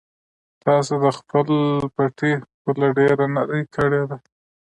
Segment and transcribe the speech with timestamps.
[0.63, 1.47] تاسو د خپل
[1.95, 4.17] پټي پوله ډېره نرۍ کړې ده.